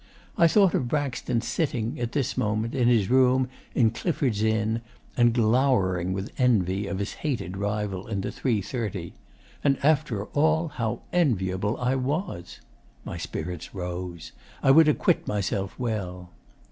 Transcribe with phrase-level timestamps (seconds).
[0.35, 4.81] I thought of Braxton sitting, at this moment, in his room in Clifford's Inn
[5.15, 9.13] and glowering with envy of his hated rival in the 3.30.
[9.63, 12.61] And after all, how enviable I was!
[13.05, 14.31] My spirits rose.
[14.63, 16.31] I would acquit myself well....